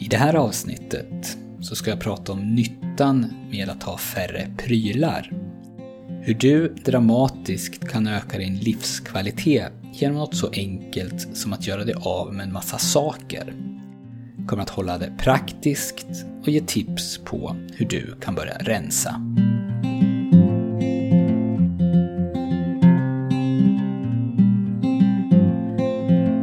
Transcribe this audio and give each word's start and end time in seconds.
I 0.00 0.08
det 0.08 0.16
här 0.16 0.34
avsnittet 0.34 1.38
så 1.60 1.76
ska 1.76 1.90
jag 1.90 2.00
prata 2.00 2.32
om 2.32 2.54
nyttan 2.54 3.26
med 3.50 3.68
att 3.68 3.82
ha 3.82 3.98
färre 3.98 4.50
prylar. 4.58 5.32
Hur 6.22 6.34
du 6.34 6.74
dramatiskt 6.84 7.88
kan 7.88 8.06
öka 8.06 8.38
din 8.38 8.56
livskvalitet 8.56 9.72
genom 9.92 10.16
något 10.16 10.36
så 10.36 10.50
enkelt 10.52 11.36
som 11.36 11.52
att 11.52 11.66
göra 11.66 11.84
dig 11.84 11.94
av 11.98 12.34
med 12.34 12.46
en 12.46 12.52
massa 12.52 12.78
saker. 12.78 13.54
Jag 14.38 14.48
kommer 14.48 14.62
att 14.62 14.70
hålla 14.70 14.98
det 14.98 15.12
praktiskt 15.18 16.06
och 16.42 16.48
ge 16.48 16.60
tips 16.60 17.18
på 17.18 17.56
hur 17.74 17.86
du 17.86 18.14
kan 18.20 18.34
börja 18.34 18.58
rensa. 18.58 19.22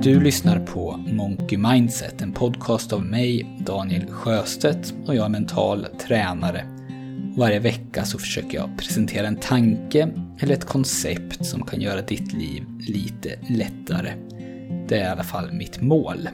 Du 0.04 0.20
lyssnar 0.20 0.60
på 0.60 1.00
Monkey 1.28 1.58
Mindset, 1.58 2.22
en 2.22 2.34
podcast 2.34 2.94
av 2.94 3.06
mig, 3.06 3.58
Daniel 3.66 4.06
Sjöstedt, 4.12 4.94
och 5.06 5.16
jag 5.16 5.26
är 5.26 5.30
mental 5.30 5.86
tränare. 5.86 6.66
Varje 7.38 7.60
vecka 7.60 8.06
så 8.06 8.20
försöker 8.20 8.58
jag 8.58 8.78
presentera 8.78 9.28
en 9.28 9.36
tanke 9.36 10.10
eller 10.40 10.54
ett 10.54 10.66
koncept 10.66 11.46
som 11.46 11.66
kan 11.66 11.82
göra 11.82 12.02
ditt 12.02 12.34
liv 12.34 12.64
lite 12.80 13.40
lättare. 13.50 14.14
Det 14.88 14.96
är 14.96 15.04
i 15.04 15.12
alla 15.12 15.24
fall 15.24 15.52
mitt 15.52 15.82
mål. 15.82 16.30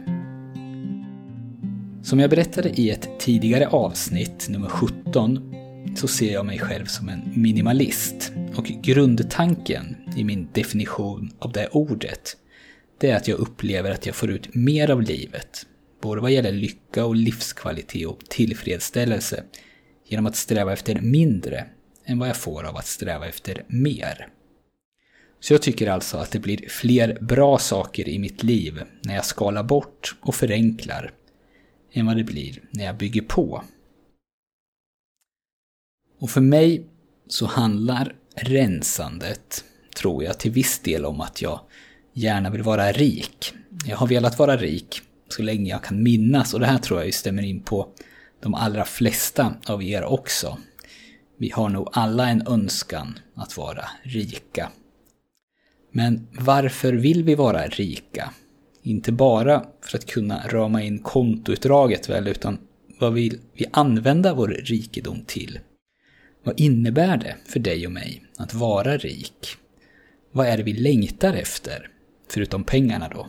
Som 2.03 2.19
jag 2.19 2.29
berättade 2.29 2.69
i 2.69 2.89
ett 2.89 3.19
tidigare 3.19 3.67
avsnitt, 3.67 4.47
nummer 4.49 4.69
17, 4.69 5.53
så 5.95 6.07
ser 6.07 6.33
jag 6.33 6.45
mig 6.45 6.59
själv 6.59 6.85
som 6.85 7.09
en 7.09 7.21
minimalist. 7.35 8.31
Och 8.55 8.65
grundtanken 8.65 9.95
i 10.15 10.23
min 10.23 10.47
definition 10.53 11.31
av 11.39 11.51
det 11.51 11.67
ordet 11.71 12.37
det 13.03 13.09
är 13.09 13.15
att 13.15 13.27
jag 13.27 13.39
upplever 13.39 13.91
att 13.91 14.05
jag 14.05 14.15
får 14.15 14.31
ut 14.31 14.55
mer 14.55 14.91
av 14.91 15.01
livet, 15.01 15.67
både 16.01 16.21
vad 16.21 16.31
gäller 16.31 16.51
lycka 16.51 17.05
och 17.05 17.15
livskvalitet 17.15 18.07
och 18.07 18.19
tillfredsställelse, 18.29 19.43
genom 20.05 20.25
att 20.25 20.35
sträva 20.35 20.73
efter 20.73 21.01
mindre 21.01 21.65
än 22.05 22.19
vad 22.19 22.29
jag 22.29 22.37
får 22.37 22.63
av 22.63 22.77
att 22.77 22.87
sträva 22.87 23.27
efter 23.27 23.63
mer. 23.67 24.27
Så 25.39 25.53
jag 25.53 25.61
tycker 25.61 25.87
alltså 25.87 26.17
att 26.17 26.31
det 26.31 26.39
blir 26.39 26.69
fler 26.69 27.17
bra 27.21 27.57
saker 27.57 28.09
i 28.09 28.19
mitt 28.19 28.43
liv 28.43 28.81
när 29.01 29.15
jag 29.15 29.25
skalar 29.25 29.63
bort 29.63 30.15
och 30.21 30.35
förenklar, 30.35 31.13
än 31.93 32.05
vad 32.05 32.17
det 32.17 32.23
blir 32.23 32.61
när 32.71 32.85
jag 32.85 32.97
bygger 32.97 33.21
på. 33.21 33.63
Och 36.19 36.29
för 36.29 36.41
mig 36.41 36.85
så 37.27 37.45
handlar 37.45 38.15
rensandet, 38.35 39.63
tror 39.95 40.23
jag, 40.23 40.39
till 40.39 40.51
viss 40.51 40.79
del 40.79 41.05
om 41.05 41.21
att 41.21 41.41
jag 41.41 41.59
gärna 42.13 42.49
vill 42.49 42.63
vara 42.63 42.91
rik. 42.91 43.53
Jag 43.85 43.97
har 43.97 44.07
velat 44.07 44.39
vara 44.39 44.57
rik 44.57 45.01
så 45.29 45.43
länge 45.43 45.69
jag 45.69 45.83
kan 45.83 46.03
minnas 46.03 46.53
och 46.53 46.59
det 46.59 46.65
här 46.65 46.77
tror 46.77 46.99
jag 46.99 47.05
ju 47.05 47.11
stämmer 47.11 47.43
in 47.43 47.59
på 47.59 47.87
de 48.39 48.53
allra 48.53 48.85
flesta 48.85 49.55
av 49.67 49.83
er 49.83 50.03
också. 50.03 50.57
Vi 51.37 51.49
har 51.49 51.69
nog 51.69 51.89
alla 51.91 52.29
en 52.29 52.47
önskan 52.47 53.19
att 53.35 53.57
vara 53.57 53.85
rika. 54.03 54.71
Men 55.91 56.27
varför 56.39 56.93
vill 56.93 57.23
vi 57.23 57.35
vara 57.35 57.67
rika? 57.67 58.33
Inte 58.83 59.11
bara 59.11 59.65
för 59.81 59.97
att 59.97 60.05
kunna 60.05 60.47
rama 60.47 60.83
in 60.83 60.99
kontoutdraget 60.99 62.09
väl, 62.09 62.27
utan 62.27 62.57
vad 62.99 63.13
vill 63.13 63.39
vi 63.53 63.65
använda 63.71 64.33
vår 64.33 64.47
rikedom 64.47 65.21
till? 65.27 65.59
Vad 66.43 66.59
innebär 66.59 67.17
det 67.17 67.35
för 67.45 67.59
dig 67.59 67.85
och 67.85 67.91
mig 67.91 68.23
att 68.37 68.53
vara 68.53 68.97
rik? 68.97 69.47
Vad 70.31 70.47
är 70.47 70.57
det 70.57 70.63
vi 70.63 70.73
längtar 70.73 71.33
efter? 71.33 71.89
Förutom 72.29 72.63
pengarna 72.63 73.09
då. 73.09 73.27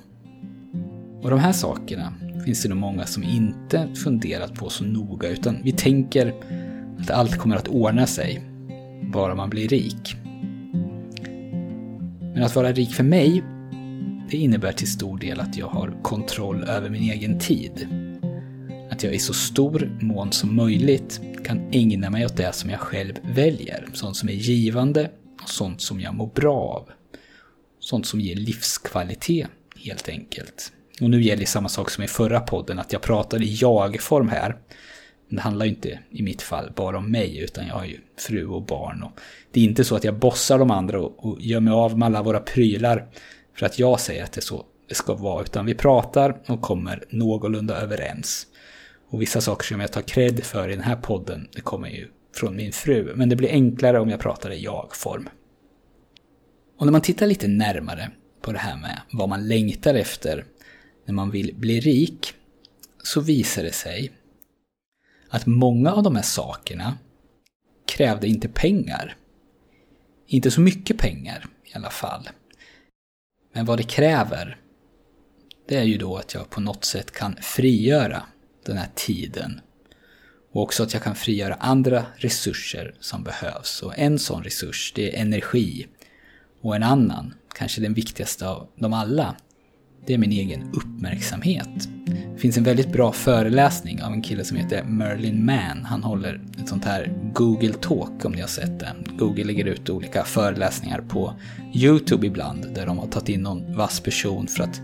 Och 1.23 1.31
de 1.31 1.39
här 1.39 1.53
sakerna 1.53 2.13
finns 2.45 2.63
det 2.63 2.69
nog 2.69 2.79
många 2.79 3.07
som 3.07 3.23
inte 3.23 3.89
funderat 3.95 4.55
på 4.55 4.69
så 4.69 4.85
noga 4.85 5.29
utan 5.29 5.57
vi 5.63 5.73
tänker 5.73 6.35
att 7.01 7.11
allt 7.11 7.37
kommer 7.37 7.57
att 7.57 7.69
ordna 7.69 8.07
sig 8.07 8.43
bara 9.13 9.35
man 9.35 9.51
blir 9.51 9.69
rik. 9.69 10.17
Men 12.35 12.43
att 12.43 12.57
vara 12.57 12.73
rik 12.73 12.95
för 12.95 13.05
mig, 13.05 13.43
det 14.31 14.37
innebär 14.37 14.73
till 14.73 14.91
stor 14.91 15.19
del 15.19 15.41
att 15.41 15.57
jag 15.57 15.67
har 15.67 16.03
kontroll 16.03 16.65
över 16.65 16.91
min 16.91 17.03
egen 17.03 17.39
tid. 17.39 17.89
Att 18.91 19.03
jag 19.03 19.15
i 19.15 19.19
så 19.19 19.35
stor 19.35 19.99
mån 20.01 20.33
som 20.33 20.57
möjligt 20.57 21.21
kan 21.45 21.61
ägna 21.73 22.11
mig 22.11 22.25
åt 22.25 22.37
det 22.37 22.53
som 22.53 22.71
jag 22.71 22.81
själv 22.81 23.15
väljer. 23.23 23.89
Sånt 23.93 24.17
som 24.17 24.29
är 24.29 24.33
givande 24.33 25.11
och 25.43 25.49
sånt 25.49 25.81
som 25.81 26.01
jag 26.01 26.15
mår 26.15 26.31
bra 26.35 26.57
av. 26.57 26.89
Sånt 27.85 28.07
som 28.07 28.21
ger 28.21 28.37
livskvalitet, 28.37 29.49
helt 29.77 30.09
enkelt. 30.09 30.73
Och 31.01 31.11
nu 31.11 31.23
gäller 31.23 31.45
samma 31.45 31.69
sak 31.69 31.91
som 31.91 32.05
i 32.05 32.09
förra 32.09 32.41
podden, 32.41 32.79
att 32.79 32.93
jag 32.93 33.03
pratar 33.03 33.43
i 33.43 33.55
jag-form 33.55 34.29
här. 34.29 34.57
Men 35.29 35.37
det 35.37 35.43
handlar 35.43 35.67
ju 35.67 35.73
inte 35.73 35.99
i 36.11 36.23
mitt 36.23 36.43
fall 36.43 36.73
bara 36.77 36.99
om 36.99 37.11
mig, 37.11 37.39
utan 37.39 37.67
jag 37.67 37.75
har 37.75 37.85
ju 37.85 38.01
fru 38.19 38.47
och 38.47 38.63
barn. 38.63 39.03
Och 39.03 39.21
det 39.53 39.61
är 39.61 39.65
inte 39.65 39.85
så 39.85 39.97
att 39.97 40.05
jag 40.05 40.19
bossar 40.19 40.59
de 40.59 40.71
andra 40.71 41.01
och, 41.01 41.27
och 41.27 41.41
gör 41.41 41.61
mig 41.61 41.73
av 41.73 41.99
med 41.99 42.07
alla 42.07 42.23
våra 42.23 42.41
prylar 42.41 43.07
för 43.59 43.67
att 43.67 43.79
jag 43.79 44.01
säger 44.01 44.25
att 44.25 44.33
det 44.33 44.39
är 44.39 44.43
så 44.43 44.65
det 44.89 44.95
ska 44.95 45.15
vara, 45.15 45.43
utan 45.43 45.67
vi 45.67 45.75
pratar 45.75 46.41
och 46.47 46.61
kommer 46.61 47.05
någorlunda 47.11 47.77
överens. 47.77 48.47
Och 49.11 49.23
vissa 49.23 49.41
saker 49.41 49.65
som 49.65 49.81
jag 49.81 49.93
tar 49.93 50.03
cred 50.03 50.45
för 50.45 50.69
i 50.69 50.73
den 50.73 50.85
här 50.85 50.97
podden, 50.97 51.49
det 51.55 51.61
kommer 51.61 51.89
ju 51.89 52.09
från 52.35 52.57
min 52.57 52.73
fru. 52.73 53.13
Men 53.17 53.29
det 53.29 53.37
blir 53.37 53.51
enklare 53.51 54.01
om 54.01 54.11
jag 54.11 54.21
pratar 54.21 54.51
i 54.51 54.65
jag-form. 54.65 55.29
Och 56.77 56.87
när 56.87 56.93
man 56.93 57.01
tittar 57.01 57.27
lite 57.27 57.49
närmare 57.49 58.11
på 58.41 58.53
det 58.53 58.59
här 58.59 58.77
med 58.77 59.01
vad 59.13 59.29
man 59.29 59.49
längtar 59.49 59.95
efter 59.95 60.45
när 61.05 61.15
man 61.15 61.31
vill 61.31 61.55
bli 61.55 61.81
rik, 61.81 62.35
så 63.03 63.21
visar 63.21 63.63
det 63.63 63.73
sig 63.73 64.13
att 65.29 65.47
många 65.47 65.93
av 65.93 66.03
de 66.03 66.17
här 66.17 66.23
sakerna 66.23 66.99
krävde 67.87 68.29
inte 68.29 68.49
pengar. 68.49 69.17
Inte 70.27 70.51
så 70.51 70.61
mycket 70.61 70.99
pengar 70.99 71.47
i 71.65 71.77
alla 71.77 71.91
fall. 71.91 72.29
Men 73.53 73.67
vad 73.67 73.79
det 73.79 73.83
kräver, 73.83 74.59
det 75.69 75.77
är 75.77 75.83
ju 75.83 75.99
då 75.99 76.17
att 76.17 76.35
jag 76.35 76.51
på 76.51 76.61
något 76.61 76.85
sätt 76.85 77.11
kan 77.11 77.37
frigöra 77.37 78.23
den 78.67 78.77
här 78.77 78.89
tiden. 78.95 79.61
Och 80.53 80.63
också 80.63 80.83
att 80.83 80.93
jag 80.93 81.03
kan 81.03 81.15
frigöra 81.15 81.55
andra 81.55 82.07
resurser 82.17 82.95
som 83.01 83.25
behövs. 83.25 83.83
Och 83.83 83.99
en 83.99 84.19
sån 84.19 84.45
resurs, 84.45 84.93
det 84.97 85.17
är 85.17 85.21
energi. 85.21 85.87
Och 86.65 86.77
en 86.77 86.83
annan, 86.83 87.35
kanske 87.55 87.81
den 87.81 87.95
viktigaste 87.95 88.49
av 88.49 88.67
dem 88.77 88.93
alla, 88.93 89.35
det 90.07 90.15
är 90.15 90.19
min 90.19 90.33
egen 90.33 90.73
uppmärksamhet. 90.75 91.89
Det 92.35 92.41
finns 92.41 92.57
en 92.57 92.65
väldigt 92.65 92.93
bra 92.93 93.13
föreläsning 93.13 94.03
av 94.03 94.13
en 94.13 94.23
kille 94.23 94.45
som 94.45 94.57
heter 94.57 94.85
Merlin 94.85 95.45
Mann. 95.45 95.85
Han 95.85 96.03
håller 96.03 96.41
ett 96.61 96.69
sånt 96.69 96.85
här 96.85 97.13
Google 97.33 97.73
Talk 97.73 98.25
om 98.25 98.33
ni 98.33 98.41
har 98.41 98.49
sett 98.49 98.81
det. 98.81 98.95
Google 99.19 99.45
lägger 99.45 99.65
ut 99.65 99.91
olika 99.91 100.25
föreläsningar 100.25 101.01
på 101.01 101.35
YouTube 101.75 102.27
ibland 102.27 102.75
där 102.75 102.87
de 102.87 102.99
har 102.99 103.07
tagit 103.07 103.29
in 103.29 103.43
någon 103.43 103.77
vass 103.77 104.01
person 104.01 104.47
för 104.47 104.65
att 104.65 104.81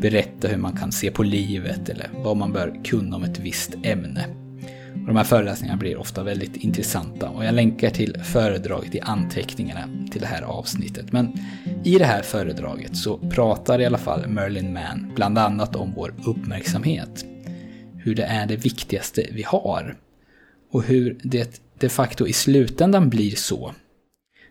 berätta 0.00 0.48
hur 0.48 0.58
man 0.58 0.76
kan 0.76 0.92
se 0.92 1.10
på 1.10 1.22
livet 1.22 1.88
eller 1.88 2.10
vad 2.12 2.36
man 2.36 2.52
bör 2.52 2.84
kunna 2.84 3.16
om 3.16 3.24
ett 3.24 3.38
visst 3.38 3.74
ämne. 3.82 4.43
Och 4.94 5.06
de 5.06 5.16
här 5.16 5.24
föreläsningarna 5.24 5.78
blir 5.78 5.96
ofta 5.96 6.22
väldigt 6.22 6.56
intressanta 6.56 7.28
och 7.28 7.44
jag 7.44 7.54
länkar 7.54 7.90
till 7.90 8.16
föredraget 8.24 8.94
i 8.94 9.00
anteckningarna 9.00 9.88
till 10.10 10.20
det 10.20 10.26
här 10.26 10.42
avsnittet. 10.42 11.12
Men 11.12 11.32
i 11.84 11.98
det 11.98 12.04
här 12.04 12.22
föredraget 12.22 12.96
så 12.96 13.18
pratar 13.18 13.80
i 13.80 13.86
alla 13.86 13.98
fall 13.98 14.28
Merlin 14.28 14.72
Mann 14.72 15.12
bland 15.14 15.38
annat 15.38 15.76
om 15.76 15.92
vår 15.96 16.14
uppmärksamhet. 16.26 17.24
Hur 17.96 18.14
det 18.14 18.24
är 18.24 18.46
det 18.46 18.56
viktigaste 18.56 19.26
vi 19.32 19.42
har. 19.42 19.96
Och 20.70 20.82
hur 20.82 21.18
det 21.22 21.60
de 21.78 21.88
facto 21.88 22.26
i 22.26 22.32
slutändan 22.32 23.10
blir 23.10 23.30
så 23.30 23.74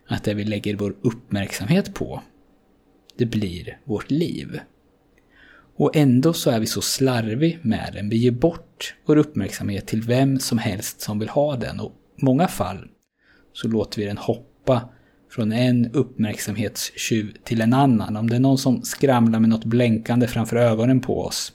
att 0.07 0.23
det 0.23 0.33
vi 0.33 0.43
lägger 0.43 0.75
vår 0.75 0.95
uppmärksamhet 1.01 1.93
på, 1.93 2.21
det 3.17 3.25
blir 3.25 3.77
vårt 3.83 4.11
liv. 4.11 4.59
Och 5.75 5.95
ändå 5.95 6.33
så 6.33 6.49
är 6.49 6.59
vi 6.59 6.65
så 6.65 6.81
slarvig 6.81 7.59
med 7.61 7.89
den. 7.93 8.09
Vi 8.09 8.17
ger 8.17 8.31
bort 8.31 8.95
vår 9.05 9.17
uppmärksamhet 9.17 9.87
till 9.87 10.01
vem 10.01 10.39
som 10.39 10.57
helst 10.57 11.01
som 11.01 11.19
vill 11.19 11.29
ha 11.29 11.55
den. 11.55 11.79
Och 11.79 11.91
i 12.21 12.25
många 12.25 12.47
fall 12.47 12.87
så 13.53 13.67
låter 13.67 13.99
vi 13.99 14.05
den 14.05 14.17
hoppa 14.17 14.89
från 15.31 15.51
en 15.51 15.91
uppmärksamhetstjuv 15.91 17.33
till 17.43 17.61
en 17.61 17.73
annan. 17.73 18.17
Om 18.17 18.29
det 18.29 18.35
är 18.35 18.39
någon 18.39 18.57
som 18.57 18.81
skramlar 18.83 19.39
med 19.39 19.49
något 19.49 19.65
blänkande 19.65 20.27
framför 20.27 20.55
ögonen 20.55 21.01
på 21.01 21.21
oss 21.21 21.53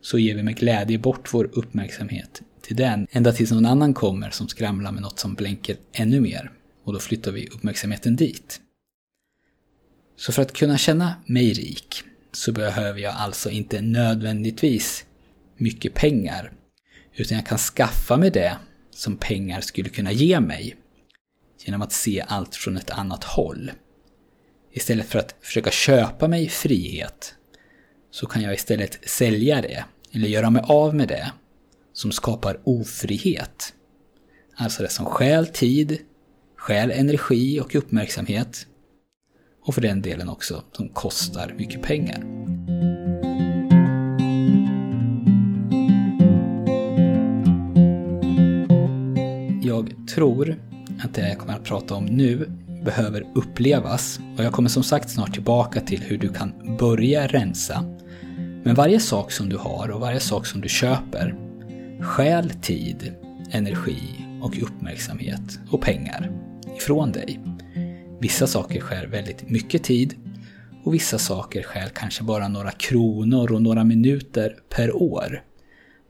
så 0.00 0.18
ger 0.18 0.34
vi 0.34 0.42
med 0.42 0.56
glädje 0.56 0.98
bort 0.98 1.34
vår 1.34 1.50
uppmärksamhet 1.52 2.42
till 2.62 2.76
den. 2.76 3.06
Ända 3.10 3.32
tills 3.32 3.52
någon 3.52 3.66
annan 3.66 3.94
kommer 3.94 4.30
som 4.30 4.48
skramlar 4.48 4.92
med 4.92 5.02
något 5.02 5.18
som 5.18 5.34
blänker 5.34 5.76
ännu 5.92 6.20
mer. 6.20 6.50
Och 6.84 6.92
då 6.92 6.98
flyttar 6.98 7.32
vi 7.32 7.46
uppmärksamheten 7.46 8.16
dit. 8.16 8.60
Så 10.16 10.32
för 10.32 10.42
att 10.42 10.52
kunna 10.52 10.78
känna 10.78 11.14
mig 11.26 11.52
rik 11.52 12.04
så 12.38 12.52
behöver 12.52 13.00
jag 13.00 13.14
alltså 13.14 13.50
inte 13.50 13.80
nödvändigtvis 13.80 15.04
mycket 15.56 15.94
pengar. 15.94 16.52
Utan 17.14 17.36
jag 17.36 17.46
kan 17.46 17.58
skaffa 17.58 18.16
mig 18.16 18.30
det 18.30 18.56
som 18.90 19.16
pengar 19.16 19.60
skulle 19.60 19.88
kunna 19.88 20.12
ge 20.12 20.40
mig. 20.40 20.76
Genom 21.64 21.82
att 21.82 21.92
se 21.92 22.24
allt 22.28 22.54
från 22.54 22.76
ett 22.76 22.90
annat 22.90 23.24
håll. 23.24 23.70
Istället 24.72 25.06
för 25.06 25.18
att 25.18 25.34
försöka 25.40 25.70
köpa 25.70 26.28
mig 26.28 26.48
frihet 26.48 27.34
så 28.10 28.26
kan 28.26 28.42
jag 28.42 28.54
istället 28.54 29.08
sälja 29.08 29.62
det, 29.62 29.84
eller 30.12 30.28
göra 30.28 30.50
mig 30.50 30.62
av 30.66 30.94
med 30.94 31.08
det 31.08 31.32
som 31.92 32.12
skapar 32.12 32.60
ofrihet. 32.64 33.74
Alltså 34.54 34.82
det 34.82 34.88
som 34.88 35.06
stjäl 35.06 35.46
tid, 35.46 35.98
stjäl 36.56 36.90
energi 36.90 37.60
och 37.60 37.74
uppmärksamhet. 37.74 38.66
Och 39.68 39.74
för 39.74 39.82
den 39.82 40.02
delen 40.02 40.28
också 40.28 40.62
som 40.72 40.88
kostar 40.88 41.54
mycket 41.56 41.82
pengar. 41.82 42.24
Jag 49.62 50.08
tror 50.14 50.56
att 51.04 51.14
det 51.14 51.28
jag 51.28 51.38
kommer 51.38 51.54
att 51.54 51.64
prata 51.64 51.94
om 51.94 52.04
nu 52.04 52.50
behöver 52.84 53.26
upplevas 53.34 54.20
och 54.38 54.44
jag 54.44 54.52
kommer 54.52 54.68
som 54.68 54.82
sagt 54.82 55.10
snart 55.10 55.32
tillbaka 55.32 55.80
till 55.80 56.00
hur 56.02 56.18
du 56.18 56.28
kan 56.28 56.76
börja 56.78 57.26
rensa. 57.26 57.84
Men 58.64 58.74
varje 58.74 59.00
sak 59.00 59.32
som 59.32 59.48
du 59.48 59.56
har 59.56 59.90
och 59.90 60.00
varje 60.00 60.20
sak 60.20 60.46
som 60.46 60.60
du 60.60 60.68
köper 60.68 61.34
stjäl 62.02 62.50
tid, 62.50 63.14
energi 63.50 64.26
och 64.42 64.62
uppmärksamhet 64.62 65.60
och 65.70 65.80
pengar 65.80 66.30
ifrån 66.76 67.12
dig. 67.12 67.40
Vissa 68.20 68.46
saker 68.46 68.80
skär 68.80 69.06
väldigt 69.06 69.50
mycket 69.50 69.84
tid 69.84 70.14
och 70.84 70.94
vissa 70.94 71.18
saker 71.18 71.62
skär 71.62 71.88
kanske 71.88 72.24
bara 72.24 72.48
några 72.48 72.70
kronor 72.70 73.52
och 73.52 73.62
några 73.62 73.84
minuter 73.84 74.56
per 74.68 74.96
år. 74.96 75.42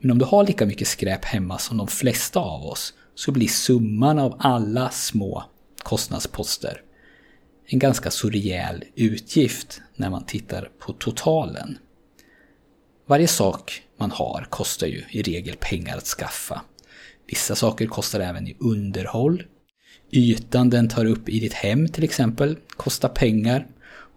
Men 0.01 0.11
om 0.11 0.19
du 0.19 0.25
har 0.25 0.47
lika 0.47 0.67
mycket 0.67 0.89
skräp 0.89 1.25
hemma 1.25 1.59
som 1.59 1.77
de 1.77 1.89
flesta 1.89 2.41
av 2.41 2.67
oss 2.67 2.95
så 3.15 3.33
blir 3.33 3.49
summan 3.49 4.19
av 4.19 4.37
alla 4.39 4.91
små 4.91 5.45
kostnadsposter 5.83 6.83
en 7.71 7.79
ganska 7.79 8.11
så 8.11 8.31
rejäl 8.31 8.85
utgift 8.95 9.81
när 9.97 10.11
man 10.11 10.25
tittar 10.25 10.71
på 10.79 10.93
totalen. 10.93 11.79
Varje 13.07 13.29
sak 13.29 13.83
man 13.97 14.11
har 14.11 14.47
kostar 14.51 14.87
ju 14.87 15.05
i 15.11 15.23
regel 15.23 15.57
pengar 15.61 15.97
att 15.97 16.07
skaffa. 16.07 16.63
Vissa 17.27 17.55
saker 17.55 17.87
kostar 17.87 18.21
även 18.21 18.49
i 18.49 18.57
underhåll. 18.61 19.45
Ytan 20.11 20.71
den 20.71 20.89
tar 20.89 21.05
upp 21.05 21.29
i 21.29 21.41
ditt 21.41 21.53
hem 21.53 21.89
till 21.89 22.05
exempel 22.05 22.57
kostar 22.69 23.09
pengar. 23.09 23.67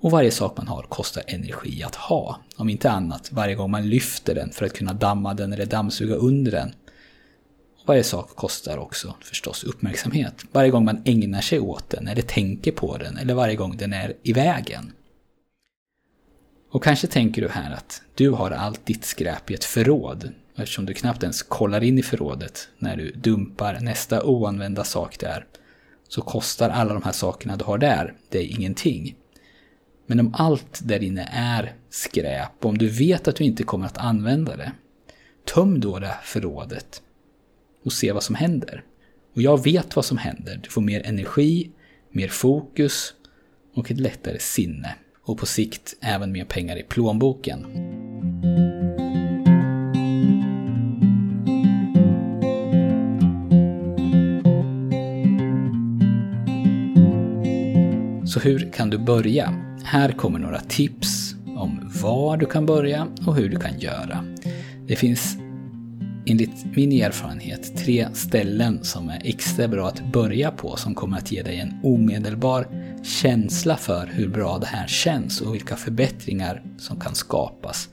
Och 0.01 0.11
varje 0.11 0.31
sak 0.31 0.57
man 0.57 0.67
har 0.67 0.83
kostar 0.83 1.23
energi 1.27 1.83
att 1.83 1.95
ha. 1.95 2.39
Om 2.55 2.69
inte 2.69 2.91
annat 2.91 3.31
varje 3.31 3.55
gång 3.55 3.71
man 3.71 3.89
lyfter 3.89 4.35
den 4.35 4.51
för 4.51 4.65
att 4.65 4.73
kunna 4.73 4.93
damma 4.93 5.33
den 5.33 5.53
eller 5.53 5.65
dammsuga 5.65 6.15
under 6.15 6.51
den. 6.51 6.73
Och 7.81 7.87
varje 7.87 8.03
sak 8.03 8.35
kostar 8.35 8.77
också 8.77 9.15
förstås 9.21 9.63
uppmärksamhet. 9.63 10.45
Varje 10.51 10.69
gång 10.69 10.85
man 10.85 11.01
ägnar 11.05 11.41
sig 11.41 11.59
åt 11.59 11.89
den 11.89 12.07
eller 12.07 12.21
tänker 12.21 12.71
på 12.71 12.97
den 12.97 13.17
eller 13.17 13.33
varje 13.33 13.55
gång 13.55 13.77
den 13.77 13.93
är 13.93 14.13
i 14.23 14.33
vägen. 14.33 14.91
Och 16.71 16.83
kanske 16.83 17.07
tänker 17.07 17.41
du 17.41 17.49
här 17.49 17.73
att 17.73 18.01
du 18.15 18.29
har 18.29 18.51
allt 18.51 18.85
ditt 18.85 19.05
skräp 19.05 19.51
i 19.51 19.53
ett 19.53 19.63
förråd 19.63 20.31
eftersom 20.55 20.85
du 20.85 20.93
knappt 20.93 21.23
ens 21.23 21.43
kollar 21.43 21.83
in 21.83 21.99
i 21.99 22.03
förrådet 22.03 22.69
när 22.77 22.97
du 22.97 23.11
dumpar 23.11 23.79
nästa 23.79 24.23
oanvända 24.23 24.83
sak 24.83 25.19
där 25.19 25.45
så 26.13 26.21
kostar 26.21 26.69
alla 26.69 26.93
de 26.93 27.03
här 27.03 27.11
sakerna 27.11 27.57
du 27.57 27.63
har 27.65 27.77
där 27.77 28.13
dig 28.29 28.47
ingenting. 28.47 29.15
Men 30.05 30.19
om 30.19 30.33
allt 30.37 30.79
där 30.83 31.03
inne 31.03 31.29
är 31.33 31.73
skräp 31.89 32.51
och 32.59 32.65
om 32.65 32.77
du 32.77 32.89
vet 32.89 33.27
att 33.27 33.35
du 33.35 33.43
inte 33.43 33.63
kommer 33.63 33.85
att 33.85 33.97
använda 33.97 34.55
det, 34.55 34.71
töm 35.53 35.79
då 35.79 35.99
det 35.99 36.15
förrådet 36.23 37.01
och 37.85 37.93
se 37.93 38.11
vad 38.11 38.23
som 38.23 38.35
händer. 38.35 38.83
Och 39.35 39.41
jag 39.41 39.63
vet 39.63 39.95
vad 39.95 40.05
som 40.05 40.17
händer. 40.17 40.59
Du 40.63 40.69
får 40.69 40.81
mer 40.81 41.01
energi, 41.05 41.71
mer 42.09 42.27
fokus 42.27 43.13
och 43.73 43.91
ett 43.91 43.99
lättare 43.99 44.39
sinne. 44.39 44.95
Och 45.23 45.37
på 45.37 45.45
sikt 45.45 45.95
även 46.01 46.31
mer 46.31 46.45
pengar 46.45 46.77
i 46.77 46.83
plånboken. 46.83 47.65
Så 58.33 58.39
hur 58.39 58.71
kan 58.71 58.89
du 58.89 58.97
börja? 58.97 59.53
Här 59.83 60.11
kommer 60.11 60.39
några 60.39 60.59
tips 60.59 61.35
om 61.57 61.91
var 62.01 62.37
du 62.37 62.45
kan 62.45 62.65
börja 62.65 63.07
och 63.27 63.35
hur 63.35 63.49
du 63.49 63.59
kan 63.59 63.79
göra. 63.79 64.25
Det 64.87 64.95
finns 64.95 65.37
enligt 66.25 66.75
min 66.75 66.91
erfarenhet 66.91 67.77
tre 67.77 68.07
ställen 68.13 68.83
som 68.83 69.09
är 69.09 69.21
extra 69.23 69.67
bra 69.67 69.87
att 69.87 70.11
börja 70.13 70.51
på 70.51 70.75
som 70.75 70.95
kommer 70.95 71.17
att 71.17 71.31
ge 71.31 71.43
dig 71.43 71.59
en 71.59 71.79
omedelbar 71.83 72.67
känsla 73.03 73.77
för 73.77 74.07
hur 74.07 74.27
bra 74.27 74.57
det 74.57 74.67
här 74.67 74.87
känns 74.87 75.41
och 75.41 75.55
vilka 75.55 75.75
förbättringar 75.75 76.63
som 76.77 76.99
kan 76.99 77.15
skapas 77.15 77.89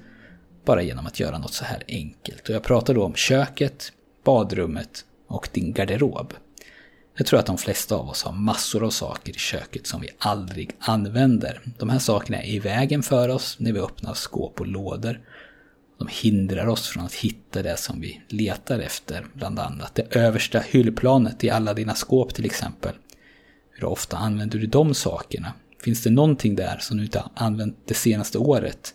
bara 0.64 0.82
genom 0.82 1.06
att 1.06 1.20
göra 1.20 1.38
något 1.38 1.52
så 1.52 1.64
här 1.64 1.82
enkelt. 1.88 2.48
Och 2.48 2.54
jag 2.54 2.62
pratar 2.62 2.94
då 2.94 3.04
om 3.04 3.14
köket, 3.14 3.92
badrummet 4.24 5.04
och 5.28 5.48
din 5.52 5.72
garderob. 5.72 6.34
Jag 7.18 7.26
tror 7.26 7.40
att 7.40 7.46
de 7.46 7.58
flesta 7.58 7.94
av 7.94 8.08
oss 8.08 8.22
har 8.22 8.32
massor 8.32 8.84
av 8.84 8.90
saker 8.90 9.30
i 9.30 9.38
köket 9.38 9.86
som 9.86 10.00
vi 10.00 10.08
aldrig 10.18 10.70
använder. 10.78 11.60
De 11.78 11.88
här 11.90 11.98
sakerna 11.98 12.42
är 12.42 12.48
i 12.48 12.58
vägen 12.58 13.02
för 13.02 13.28
oss 13.28 13.56
när 13.58 13.72
vi 13.72 13.80
öppnar 13.80 14.14
skåp 14.14 14.60
och 14.60 14.66
lådor. 14.66 15.20
De 15.98 16.08
hindrar 16.10 16.66
oss 16.66 16.88
från 16.88 17.04
att 17.04 17.14
hitta 17.14 17.62
det 17.62 17.76
som 17.76 18.00
vi 18.00 18.22
letar 18.28 18.78
efter, 18.78 19.26
bland 19.34 19.58
annat. 19.58 19.94
Det 19.94 20.16
översta 20.16 20.60
hyllplanet 20.60 21.44
i 21.44 21.50
alla 21.50 21.74
dina 21.74 21.94
skåp 21.94 22.34
till 22.34 22.44
exempel. 22.44 22.94
Hur 23.72 23.84
ofta 23.84 24.16
använder 24.16 24.58
du 24.58 24.66
de 24.66 24.94
sakerna? 24.94 25.52
Finns 25.82 26.02
det 26.02 26.10
någonting 26.10 26.56
där 26.56 26.78
som 26.80 26.96
du 26.96 27.02
inte 27.02 27.18
har 27.18 27.30
använt 27.34 27.76
det 27.84 27.94
senaste 27.94 28.38
året? 28.38 28.94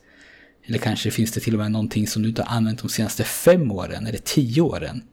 Eller 0.66 0.78
kanske 0.78 1.12
finns 1.12 1.32
det 1.32 1.40
till 1.40 1.54
och 1.54 1.60
med 1.60 1.72
någonting 1.72 2.08
som 2.08 2.22
du 2.22 2.30
inte 2.30 2.44
har 2.44 2.58
använt 2.58 2.82
de 2.82 2.90
senaste 2.90 3.24
fem 3.24 3.72
åren, 3.72 4.08
eller 4.08 4.20
tio 4.20 4.62
åren? 4.62 5.04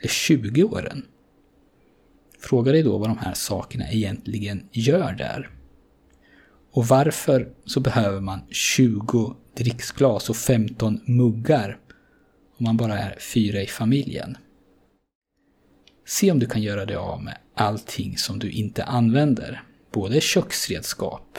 Eller 0.00 0.08
tjugo 0.08 0.64
åren? 0.64 1.04
Fråga 2.44 2.72
dig 2.72 2.82
då 2.82 2.98
vad 2.98 3.08
de 3.08 3.18
här 3.18 3.34
sakerna 3.34 3.90
egentligen 3.90 4.68
gör 4.72 5.12
där. 5.12 5.50
Och 6.72 6.86
varför 6.86 7.48
så 7.64 7.80
behöver 7.80 8.20
man 8.20 8.40
20 8.50 9.36
dricksglas 9.56 10.30
och 10.30 10.36
15 10.36 11.00
muggar 11.04 11.78
om 12.58 12.64
man 12.64 12.76
bara 12.76 12.98
är 12.98 13.18
fyra 13.34 13.62
i 13.62 13.66
familjen? 13.66 14.36
Se 16.06 16.30
om 16.30 16.38
du 16.38 16.46
kan 16.46 16.62
göra 16.62 16.86
dig 16.86 16.96
av 16.96 17.22
med 17.22 17.36
allting 17.54 18.18
som 18.18 18.38
du 18.38 18.50
inte 18.50 18.84
använder. 18.84 19.62
Både 19.92 20.20
köksredskap 20.20 21.38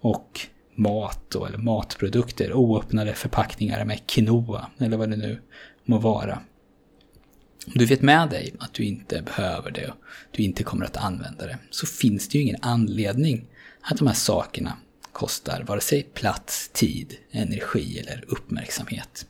och 0.00 0.40
mat 0.74 1.20
då, 1.28 1.46
eller 1.46 1.58
matprodukter, 1.58 2.52
oöppnade 2.52 3.14
förpackningar 3.14 3.84
med 3.84 4.06
quinoa 4.06 4.66
eller 4.78 4.96
vad 4.96 5.10
det 5.10 5.16
nu 5.16 5.42
må 5.84 5.98
vara. 5.98 6.38
Om 7.74 7.78
du 7.78 7.86
vet 7.86 8.02
med 8.02 8.30
dig 8.30 8.54
att 8.58 8.74
du 8.74 8.84
inte 8.84 9.22
behöver 9.22 9.70
det 9.70 9.86
och 9.86 9.96
du 10.30 10.42
inte 10.42 10.62
kommer 10.62 10.84
att 10.84 10.96
använda 10.96 11.46
det 11.46 11.58
så 11.70 11.86
finns 11.86 12.28
det 12.28 12.38
ju 12.38 12.44
ingen 12.44 12.62
anledning 12.62 13.46
att 13.80 13.98
de 13.98 14.06
här 14.06 14.14
sakerna 14.14 14.76
kostar 15.12 15.64
vare 15.66 15.80
sig 15.80 16.02
plats, 16.02 16.70
tid, 16.72 17.16
energi 17.30 17.98
eller 17.98 18.24
uppmärksamhet. 18.28 19.26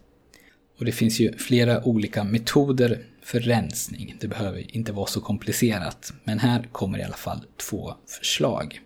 Och 0.79 0.85
det 0.85 0.93
finns 0.93 1.21
ju 1.21 1.39
flera 1.39 1.85
olika 1.85 2.25
metoder 2.25 3.07
för 3.23 3.41
rensning. 3.41 4.17
Det 4.21 4.29
behöver 4.29 4.77
inte 4.77 4.93
vara 4.93 5.07
så 5.07 5.21
komplicerat, 5.21 6.13
men 6.25 6.39
här 6.39 6.69
kommer 6.73 6.99
i 6.99 7.03
alla 7.03 7.17
fall 7.17 7.45
två 7.71 7.95
förslag. 8.07 8.81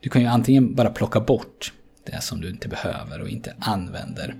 Du 0.00 0.10
kan 0.10 0.22
ju 0.22 0.28
antingen 0.28 0.74
bara 0.74 0.90
plocka 0.90 1.20
bort 1.20 1.72
det 2.06 2.20
som 2.20 2.40
du 2.40 2.50
inte 2.50 2.68
behöver 2.68 3.20
och 3.20 3.28
inte 3.28 3.54
använder. 3.58 4.34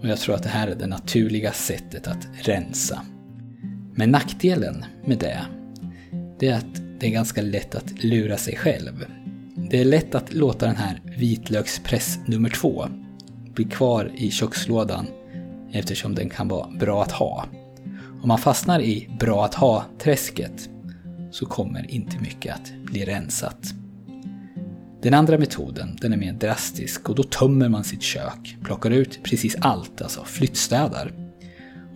Och 0.00 0.08
jag 0.08 0.18
tror 0.18 0.34
att 0.34 0.42
det 0.42 0.48
här 0.48 0.68
är 0.68 0.74
det 0.74 0.86
naturliga 0.86 1.52
sättet 1.52 2.06
att 2.06 2.28
rensa. 2.42 3.02
Men 3.94 4.10
nackdelen 4.10 4.84
med 5.04 5.18
det, 5.18 5.40
det 6.38 6.48
är 6.48 6.54
att 6.54 7.00
det 7.00 7.06
är 7.06 7.10
ganska 7.10 7.42
lätt 7.42 7.74
att 7.74 8.04
lura 8.04 8.36
sig 8.36 8.56
själv. 8.56 9.04
Det 9.70 9.80
är 9.80 9.84
lätt 9.84 10.14
att 10.14 10.34
låta 10.34 10.66
den 10.66 10.76
här 10.76 11.00
vitlökspress 11.04 12.18
nummer 12.26 12.50
två 12.50 12.88
bli 13.54 13.64
kvar 13.64 14.10
i 14.14 14.30
kökslådan 14.30 15.06
eftersom 15.72 16.14
den 16.14 16.30
kan 16.30 16.48
vara 16.48 16.70
bra 16.70 17.02
att 17.02 17.12
ha. 17.12 17.46
Om 18.22 18.28
man 18.28 18.38
fastnar 18.38 18.80
i 18.80 19.08
bra 19.20 19.44
att 19.44 19.54
ha-träsket 19.54 20.68
så 21.30 21.46
kommer 21.46 21.90
inte 21.90 22.18
mycket 22.18 22.54
att 22.54 22.72
bli 22.84 23.04
rensat. 23.04 23.74
Den 25.02 25.14
andra 25.14 25.38
metoden, 25.38 25.96
den 26.00 26.12
är 26.12 26.16
mer 26.16 26.32
drastisk 26.32 27.08
och 27.08 27.14
då 27.14 27.22
tömmer 27.22 27.68
man 27.68 27.84
sitt 27.84 28.02
kök, 28.02 28.56
plockar 28.64 28.90
ut 28.90 29.20
precis 29.22 29.56
allt, 29.60 30.02
alltså 30.02 30.24
flyttstädar. 30.24 31.12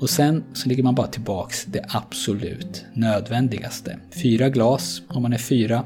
Och 0.00 0.10
sen 0.10 0.44
så 0.52 0.68
lägger 0.68 0.82
man 0.82 0.94
bara 0.94 1.06
tillbaks 1.06 1.64
det 1.64 1.84
absolut 1.88 2.84
nödvändigaste. 2.94 3.98
Fyra 4.22 4.48
glas 4.48 5.02
om 5.08 5.22
man 5.22 5.32
är 5.32 5.38
fyra, 5.38 5.84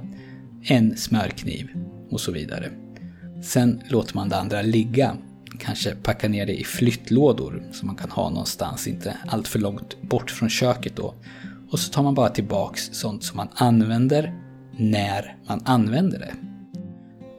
en 0.62 0.96
smörkniv 0.96 1.68
och 2.10 2.20
så 2.20 2.32
vidare. 2.32 2.70
Sen 3.42 3.82
låter 3.88 4.14
man 4.14 4.28
det 4.28 4.36
andra 4.36 4.62
ligga. 4.62 5.16
Kanske 5.58 5.94
packa 5.94 6.28
ner 6.28 6.46
det 6.46 6.60
i 6.60 6.64
flyttlådor 6.64 7.62
som 7.72 7.86
man 7.86 7.96
kan 7.96 8.10
ha 8.10 8.30
någonstans, 8.30 8.86
inte 8.86 9.16
allt 9.26 9.48
för 9.48 9.58
långt 9.58 10.02
bort 10.02 10.30
från 10.30 10.48
köket 10.48 10.96
då. 10.96 11.14
Och 11.70 11.78
så 11.78 11.92
tar 11.92 12.02
man 12.02 12.14
bara 12.14 12.28
tillbaks 12.28 12.88
sånt 12.92 13.24
som 13.24 13.36
man 13.36 13.48
använder 13.54 14.34
när 14.78 15.36
man 15.48 15.62
använder 15.64 16.18
det. 16.18 16.45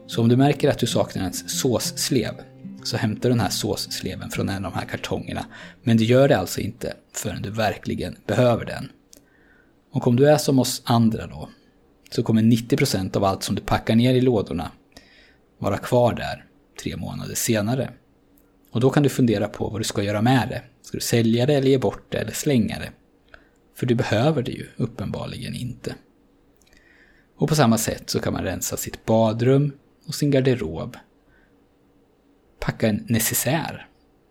Så 0.07 0.21
om 0.21 0.29
du 0.29 0.37
märker 0.37 0.69
att 0.69 0.79
du 0.79 0.87
saknar 0.87 1.23
en 1.23 1.33
såsslev, 1.33 2.33
så 2.83 2.97
hämtar 2.97 3.29
du 3.29 3.29
den 3.29 3.39
här 3.39 3.49
såssleven 3.49 4.29
från 4.29 4.49
en 4.49 4.65
av 4.65 4.71
de 4.71 4.77
här 4.77 4.85
kartongerna. 4.85 5.45
Men 5.83 5.97
du 5.97 6.03
gör 6.03 6.27
det 6.27 6.37
alltså 6.37 6.61
inte 6.61 6.93
förrän 7.13 7.41
du 7.41 7.49
verkligen 7.49 8.15
behöver 8.27 8.65
den. 8.65 8.89
Och 9.91 10.07
om 10.07 10.15
du 10.15 10.29
är 10.29 10.37
som 10.37 10.59
oss 10.59 10.81
andra 10.85 11.27
då, 11.27 11.49
så 12.11 12.23
kommer 12.23 12.41
90% 12.41 13.17
av 13.17 13.23
allt 13.23 13.43
som 13.43 13.55
du 13.55 13.61
packar 13.61 13.95
ner 13.95 14.15
i 14.15 14.21
lådorna 14.21 14.71
vara 15.57 15.77
kvar 15.77 16.13
där 16.13 16.45
tre 16.81 16.97
månader 16.97 17.35
senare. 17.35 17.89
Och 18.71 18.79
då 18.79 18.89
kan 18.89 19.03
du 19.03 19.09
fundera 19.09 19.47
på 19.47 19.69
vad 19.69 19.79
du 19.79 19.83
ska 19.85 20.03
göra 20.03 20.21
med 20.21 20.49
det. 20.49 20.61
Ska 20.81 20.97
du 20.97 21.01
sälja 21.01 21.45
det 21.45 21.53
eller 21.53 21.69
ge 21.69 21.77
bort 21.77 22.05
det 22.09 22.17
eller 22.17 22.31
slänga 22.31 22.79
det? 22.79 22.91
För 23.75 23.85
du 23.85 23.95
behöver 23.95 24.43
det 24.43 24.51
ju 24.51 24.67
uppenbarligen 24.77 25.55
inte. 25.55 25.95
Och 27.37 27.49
på 27.49 27.55
samma 27.55 27.77
sätt 27.77 28.09
så 28.09 28.19
kan 28.19 28.33
man 28.33 28.43
rensa 28.43 28.77
sitt 28.77 29.05
badrum 29.05 29.71
och 30.07 30.15
sin 30.15 30.31
garderob. 30.31 30.97
Packa 32.59 32.87
en 32.87 33.05
necessär 33.09 33.87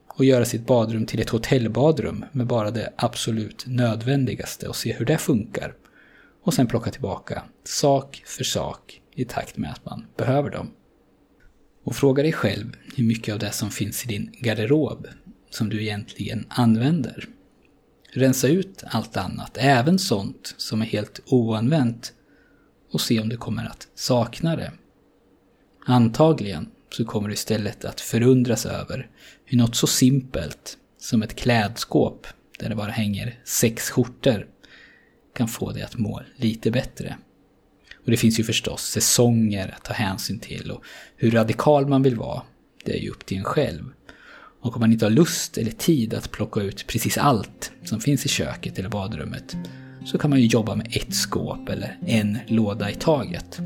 och 0.08 0.24
göra 0.24 0.44
sitt 0.44 0.66
badrum 0.66 1.06
till 1.06 1.20
ett 1.20 1.30
hotellbadrum 1.30 2.24
med 2.32 2.46
bara 2.46 2.70
det 2.70 2.92
absolut 2.96 3.64
nödvändigaste 3.66 4.68
och 4.68 4.76
se 4.76 4.92
hur 4.92 5.06
det 5.06 5.18
funkar. 5.18 5.74
Och 6.42 6.54
sen 6.54 6.66
plocka 6.66 6.90
tillbaka 6.90 7.42
sak 7.64 8.22
för 8.26 8.44
sak 8.44 9.00
i 9.14 9.24
takt 9.24 9.56
med 9.56 9.70
att 9.70 9.84
man 9.84 10.06
behöver 10.16 10.50
dem. 10.50 10.70
Och 11.84 11.96
fråga 11.96 12.22
dig 12.22 12.32
själv 12.32 12.76
hur 12.96 13.04
mycket 13.04 13.32
av 13.32 13.38
det 13.38 13.52
som 13.52 13.70
finns 13.70 14.04
i 14.04 14.08
din 14.08 14.34
garderob 14.40 15.06
som 15.50 15.68
du 15.68 15.82
egentligen 15.82 16.46
använder. 16.48 17.28
Rensa 18.12 18.48
ut 18.48 18.84
allt 18.86 19.16
annat, 19.16 19.56
även 19.60 19.98
sånt 19.98 20.54
som 20.56 20.82
är 20.82 20.86
helt 20.86 21.20
oanvänt 21.26 22.12
och 22.92 23.00
se 23.00 23.20
om 23.20 23.28
du 23.28 23.36
kommer 23.36 23.64
att 23.64 23.88
sakna 23.94 24.56
det. 24.56 24.72
Antagligen 25.88 26.68
så 26.90 27.04
kommer 27.04 27.28
du 27.28 27.34
istället 27.34 27.84
att 27.84 28.00
förundras 28.00 28.66
över 28.66 29.10
hur 29.44 29.58
något 29.58 29.76
så 29.76 29.86
simpelt 29.86 30.78
som 30.98 31.22
ett 31.22 31.36
klädskåp 31.36 32.26
där 32.58 32.68
det 32.68 32.74
bara 32.74 32.90
hänger 32.90 33.38
sex 33.44 33.90
skjortor 33.90 34.46
kan 35.34 35.48
få 35.48 35.72
dig 35.72 35.82
att 35.82 35.98
må 35.98 36.22
lite 36.36 36.70
bättre. 36.70 37.16
Och 38.04 38.10
det 38.10 38.16
finns 38.16 38.40
ju 38.40 38.44
förstås 38.44 38.82
säsonger 38.82 39.74
att 39.76 39.84
ta 39.84 39.92
hänsyn 39.92 40.38
till 40.38 40.70
och 40.70 40.84
hur 41.16 41.30
radikal 41.30 41.86
man 41.86 42.02
vill 42.02 42.16
vara, 42.16 42.42
det 42.84 42.98
är 42.98 43.02
ju 43.02 43.10
upp 43.10 43.26
till 43.26 43.38
en 43.38 43.44
själv. 43.44 43.84
Och 44.60 44.74
om 44.74 44.80
man 44.80 44.92
inte 44.92 45.04
har 45.04 45.10
lust 45.10 45.58
eller 45.58 45.70
tid 45.70 46.14
att 46.14 46.30
plocka 46.30 46.60
ut 46.60 46.86
precis 46.86 47.18
allt 47.18 47.72
som 47.84 48.00
finns 48.00 48.26
i 48.26 48.28
köket 48.28 48.78
eller 48.78 48.88
badrummet 48.88 49.56
så 50.06 50.18
kan 50.18 50.30
man 50.30 50.40
ju 50.40 50.46
jobba 50.46 50.74
med 50.74 50.86
ett 50.90 51.14
skåp 51.14 51.68
eller 51.68 51.98
en 52.06 52.38
låda 52.46 52.90
i 52.90 52.94
taget. 52.94 53.60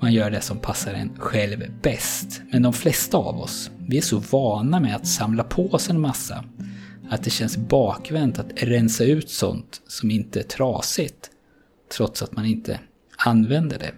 Man 0.00 0.12
gör 0.12 0.30
det 0.30 0.40
som 0.40 0.58
passar 0.58 0.94
en 0.94 1.18
själv 1.18 1.64
bäst. 1.82 2.40
Men 2.50 2.62
de 2.62 2.72
flesta 2.72 3.16
av 3.16 3.40
oss, 3.40 3.70
vi 3.88 3.98
är 3.98 4.02
så 4.02 4.18
vana 4.18 4.80
med 4.80 4.96
att 4.96 5.06
samla 5.06 5.44
på 5.44 5.70
oss 5.72 5.90
en 5.90 6.00
massa 6.00 6.44
att 7.10 7.24
det 7.24 7.30
känns 7.30 7.56
bakvänt 7.56 8.38
att 8.38 8.62
rensa 8.62 9.04
ut 9.04 9.30
sånt 9.30 9.82
som 9.86 10.10
inte 10.10 10.40
är 10.40 10.44
trasigt 10.44 11.30
trots 11.96 12.22
att 12.22 12.36
man 12.36 12.46
inte 12.46 12.80
använder 13.16 13.78
det. 13.78 13.92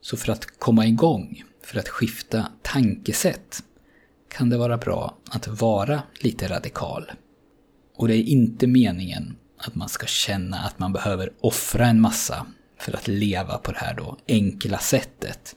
Så 0.00 0.16
för 0.16 0.32
att 0.32 0.58
komma 0.58 0.86
igång, 0.86 1.42
för 1.64 1.78
att 1.78 1.88
skifta 1.88 2.46
tankesätt, 2.62 3.62
kan 4.28 4.50
det 4.50 4.56
vara 4.56 4.78
bra 4.78 5.16
att 5.30 5.48
vara 5.48 6.02
lite 6.20 6.48
radikal. 6.48 7.12
Och 7.96 8.08
det 8.08 8.16
är 8.16 8.22
inte 8.22 8.66
meningen 8.66 9.36
att 9.56 9.74
man 9.74 9.88
ska 9.88 10.06
känna 10.06 10.58
att 10.58 10.78
man 10.78 10.92
behöver 10.92 11.32
offra 11.40 11.86
en 11.86 12.00
massa 12.00 12.46
för 12.82 12.96
att 12.96 13.08
leva 13.08 13.58
på 13.58 13.72
det 13.72 13.78
här 13.78 13.94
då 13.94 14.18
enkla 14.28 14.78
sättet. 14.78 15.56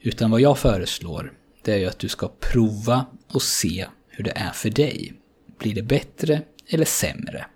Utan 0.00 0.30
vad 0.30 0.40
jag 0.40 0.58
föreslår, 0.58 1.32
det 1.62 1.72
är 1.72 1.76
ju 1.76 1.86
att 1.86 1.98
du 1.98 2.08
ska 2.08 2.28
prova 2.40 3.06
och 3.32 3.42
se 3.42 3.86
hur 4.08 4.24
det 4.24 4.32
är 4.36 4.50
för 4.50 4.70
dig. 4.70 5.12
Blir 5.58 5.74
det 5.74 5.82
bättre 5.82 6.42
eller 6.68 6.84
sämre? 6.84 7.46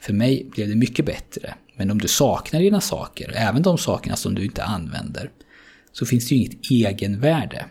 För 0.00 0.12
mig 0.12 0.46
blev 0.50 0.68
det 0.68 0.74
mycket 0.74 1.06
bättre. 1.06 1.54
Men 1.76 1.90
om 1.90 1.98
du 1.98 2.08
saknar 2.08 2.60
dina 2.60 2.80
saker, 2.80 3.32
även 3.34 3.62
de 3.62 3.78
sakerna 3.78 4.16
som 4.16 4.34
du 4.34 4.44
inte 4.44 4.64
använder, 4.64 5.30
så 5.92 6.06
finns 6.06 6.28
det 6.28 6.34
ju 6.34 6.40
inget 6.40 6.70
egenvärde 6.70 7.66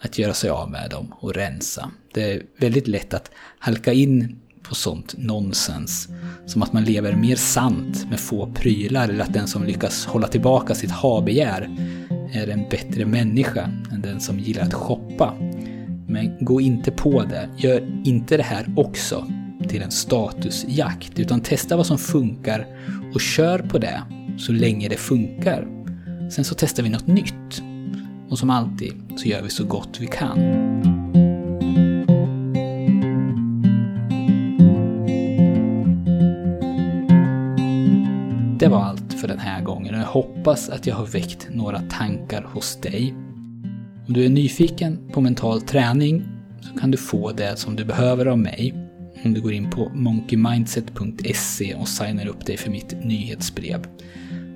att 0.00 0.18
göra 0.18 0.34
sig 0.34 0.50
av 0.50 0.70
med 0.70 0.90
dem 0.90 1.14
och 1.20 1.34
rensa. 1.34 1.90
Det 2.14 2.32
är 2.32 2.42
väldigt 2.56 2.88
lätt 2.88 3.14
att 3.14 3.30
halka 3.58 3.92
in 3.92 4.40
på 4.62 4.74
sånt 4.74 5.14
nonsens. 5.18 6.08
Som 6.46 6.62
att 6.62 6.72
man 6.72 6.84
lever 6.84 7.16
mer 7.16 7.36
sant 7.36 8.06
med 8.10 8.20
få 8.20 8.52
prylar 8.52 9.08
eller 9.08 9.24
att 9.24 9.32
den 9.32 9.46
som 9.46 9.64
lyckas 9.64 10.06
hålla 10.06 10.28
tillbaka 10.28 10.74
sitt 10.74 10.90
habegär 10.90 11.70
är 12.32 12.48
en 12.48 12.68
bättre 12.70 13.04
människa 13.04 13.70
än 13.92 14.02
den 14.02 14.20
som 14.20 14.38
gillar 14.38 14.62
att 14.62 14.74
shoppa. 14.74 15.34
Men 16.08 16.36
gå 16.40 16.60
inte 16.60 16.90
på 16.90 17.22
det. 17.22 17.48
Gör 17.56 18.02
inte 18.04 18.36
det 18.36 18.42
här 18.42 18.74
också 18.76 19.26
till 19.68 19.82
en 19.82 19.90
statusjakt, 19.90 21.18
utan 21.18 21.40
testa 21.40 21.76
vad 21.76 21.86
som 21.86 21.98
funkar 21.98 22.66
och 23.14 23.20
kör 23.20 23.58
på 23.58 23.78
det 23.78 24.02
så 24.38 24.52
länge 24.52 24.88
det 24.88 24.96
funkar. 24.96 25.66
Sen 26.30 26.44
så 26.44 26.54
testar 26.58 26.82
vi 26.82 26.88
något 26.88 27.06
nytt. 27.06 27.62
Och 28.28 28.38
som 28.38 28.50
alltid 28.50 28.92
så 29.16 29.28
gör 29.28 29.42
vi 29.42 29.50
så 29.50 29.64
gott 29.64 29.96
vi 30.00 30.06
kan. 30.06 30.91
Det 38.62 38.68
var 38.68 38.82
allt 38.82 39.12
för 39.14 39.28
den 39.28 39.38
här 39.38 39.62
gången 39.62 39.94
och 39.94 40.00
jag 40.00 40.06
hoppas 40.06 40.68
att 40.68 40.86
jag 40.86 40.94
har 40.94 41.06
väckt 41.06 41.48
några 41.50 41.80
tankar 41.80 42.42
hos 42.42 42.80
dig. 42.80 43.14
Om 44.06 44.14
du 44.14 44.24
är 44.24 44.28
nyfiken 44.28 44.98
på 45.12 45.20
mental 45.20 45.60
träning 45.60 46.24
så 46.60 46.80
kan 46.80 46.90
du 46.90 46.98
få 46.98 47.32
det 47.32 47.58
som 47.58 47.76
du 47.76 47.84
behöver 47.84 48.26
av 48.26 48.38
mig 48.38 48.74
om 49.24 49.34
du 49.34 49.40
går 49.40 49.52
in 49.52 49.70
på 49.70 49.90
monkeymindset.se 49.94 51.74
och 51.74 51.88
signar 51.88 52.26
upp 52.26 52.46
dig 52.46 52.56
för 52.56 52.70
mitt 52.70 53.04
nyhetsbrev. 53.04 53.86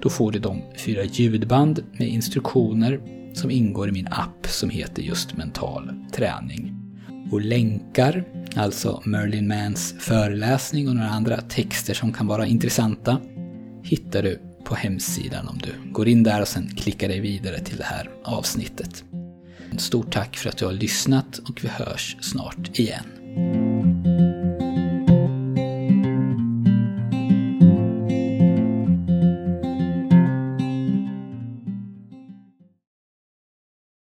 Då 0.03 0.09
får 0.09 0.33
du 0.33 0.39
de 0.39 0.63
fyra 0.77 1.05
ljudband 1.05 1.83
med 1.93 2.09
instruktioner 2.09 3.01
som 3.35 3.51
ingår 3.51 3.89
i 3.89 3.93
min 3.93 4.09
app 4.11 4.47
som 4.47 4.71
heter 4.71 5.03
just 5.03 5.37
mental 5.37 5.91
träning. 6.13 6.75
Och 7.33 7.41
länkar, 7.41 8.25
alltså 8.57 9.03
Merlin 9.05 9.49
Mans 9.49 9.95
föreläsning 9.99 10.89
och 10.89 10.97
några 10.97 11.11
andra 11.11 11.37
texter 11.37 11.95
som 11.95 12.13
kan 12.13 12.27
vara 12.27 12.47
intressanta, 12.47 13.19
hittar 13.87 14.23
du 14.23 14.41
på 14.65 14.75
hemsidan 14.75 15.49
om 15.49 15.59
du 15.59 15.93
går 15.93 16.09
in 16.09 16.23
där 16.23 16.41
och 16.41 16.49
sen 16.49 16.69
klickar 16.77 17.09
dig 17.09 17.21
vidare 17.21 17.61
till 17.61 17.77
det 17.77 17.85
här 17.85 18.11
avsnittet. 18.25 19.05
Stort 19.79 20.13
tack 20.13 20.37
för 20.37 20.49
att 20.49 20.57
du 20.57 20.65
har 20.65 20.73
lyssnat 20.73 21.39
och 21.39 21.65
vi 21.65 21.69
hörs 21.69 22.17
snart 22.21 22.79
igen. 22.79 23.66